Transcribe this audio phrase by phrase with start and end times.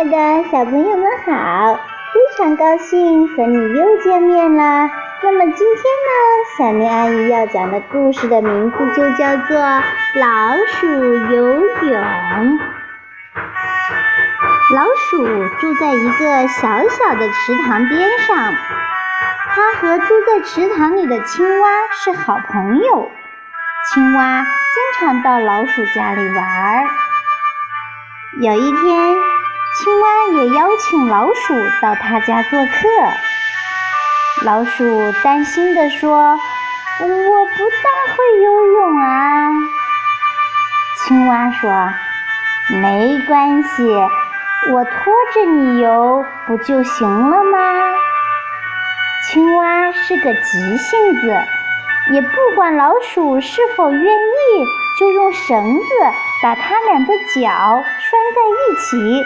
[0.00, 4.90] 爱的小朋友们好，非常高兴和你又见面啦。
[5.22, 6.14] 那么今天呢，
[6.56, 9.58] 小明阿姨要讲的故事的名字就叫做
[10.18, 12.02] 《老鼠游泳》。
[14.74, 18.54] 老鼠住在一个小小的池塘边上，
[19.50, 23.10] 它和住在池塘里的青蛙是好朋友。
[23.92, 26.86] 青蛙经常到老鼠家里玩。
[28.40, 29.16] 有一天，
[29.78, 32.88] 青蛙也邀请老鼠到他家做客。
[34.44, 36.38] 老鼠担心地说
[37.00, 39.50] ：“我不大会游泳啊。”
[40.98, 41.70] 青蛙说
[42.82, 43.84] ：“没关系，
[44.72, 47.58] 我拖着你游不就行了吗？”
[49.28, 51.40] 青蛙是个急性子，
[52.12, 54.66] 也不管老鼠是否愿意，
[54.98, 55.84] 就用绳子
[56.42, 59.22] 把它俩的脚拴在一起，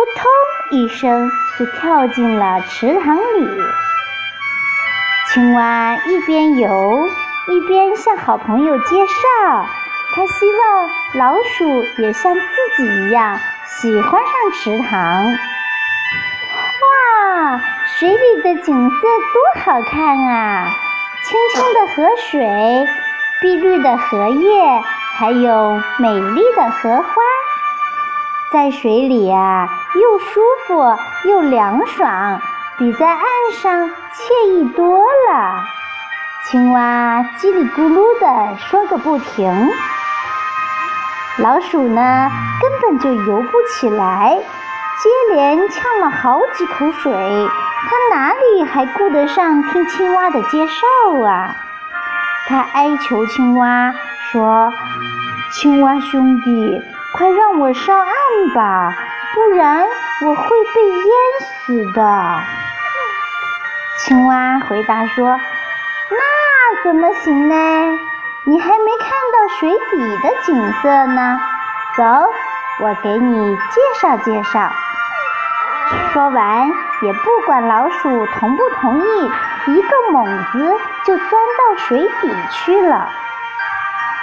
[0.00, 0.24] 扑通
[0.70, 3.46] 一声就跳进了池塘里。
[5.28, 7.06] 青蛙一边游
[7.48, 9.66] 一边向好朋友介绍，
[10.16, 12.40] 他希望老鼠也像自
[12.78, 15.26] 己一样喜欢上池塘。
[16.80, 17.60] 哇，
[17.98, 20.66] 水里的景色多好看啊！
[21.24, 22.88] 清清的河水，
[23.42, 24.82] 碧绿的荷叶，
[25.18, 27.22] 还有美丽的荷花，
[28.52, 30.96] 在水里啊，又舒服
[31.28, 32.40] 又凉爽。
[32.78, 33.20] 比在岸
[33.60, 35.62] 上惬意多了。
[36.46, 39.70] 青蛙叽里咕噜地说个不停。
[41.36, 42.30] 老鼠呢，
[42.62, 47.12] 根本就游不起来，接连呛了好几口水。
[47.12, 51.54] 它哪里还顾得上听青蛙的介绍啊？
[52.48, 53.94] 它哀求青蛙
[54.32, 54.72] 说
[55.52, 56.82] ：“青蛙兄弟，
[57.12, 58.14] 快让我上岸
[58.54, 58.92] 吧，
[59.34, 59.84] 不然
[60.26, 60.42] 我会
[60.74, 61.06] 被淹
[61.40, 62.40] 死的。”
[63.98, 65.28] 青蛙回答说
[66.10, 67.98] ：“那怎么行呢？
[68.44, 71.38] 你还没看到水底的景色呢。
[71.96, 72.04] 走，
[72.82, 74.72] 我给你介绍介绍。”
[76.12, 76.68] 说完，
[77.02, 79.30] 也不管老鼠同不同意，
[79.66, 83.08] 一个猛子就钻到水底去了。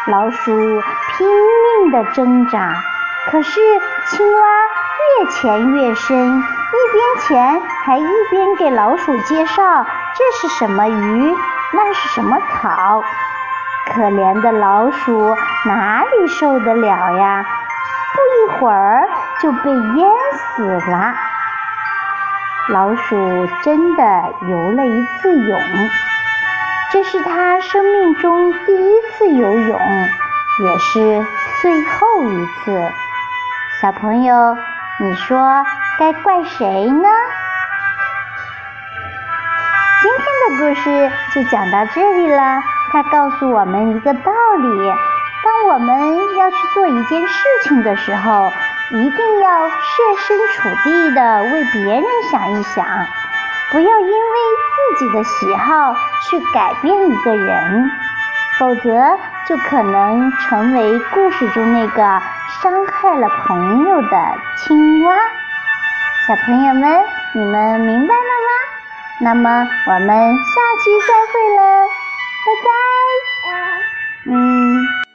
[0.07, 0.51] 老鼠
[1.17, 2.75] 拼命地挣扎，
[3.29, 3.59] 可是
[4.05, 4.47] 青蛙
[5.19, 6.43] 越潜越深。
[6.67, 9.85] 一边潜，还一边给老鼠介绍
[10.15, 11.35] 这是什么鱼，
[11.73, 13.03] 那是什么草。
[13.93, 15.35] 可怜的老鼠
[15.65, 17.45] 哪里受得了呀？
[18.13, 19.09] 不一会儿
[19.41, 21.15] 就被淹死了。
[22.69, 25.59] 老鼠真的游了一次泳，
[26.89, 29.79] 这是它生命中第一次游泳，
[30.63, 31.25] 也是
[31.61, 32.91] 最后一次。
[33.81, 34.57] 小朋友，
[34.99, 35.65] 你说？
[35.99, 37.09] 该怪谁呢？
[40.01, 42.61] 今天的故事就讲到这里了。
[42.93, 44.93] 它告诉我们一个道理：
[45.43, 48.49] 当我们要去做一件事情的时候，
[48.91, 49.75] 一定要设
[50.25, 52.85] 身处地的为别人想一想，
[53.69, 54.37] 不要因为
[54.95, 55.93] 自己的喜好
[56.29, 57.91] 去改变一个人，
[58.57, 62.21] 否则就可能成为故事中那个
[62.61, 65.15] 伤害了朋友的青蛙。
[66.27, 68.49] 小朋友们，你们明白了吗？
[69.19, 71.87] 那么我们下期再会了，
[72.45, 74.31] 拜拜。
[74.31, 75.06] 嗯。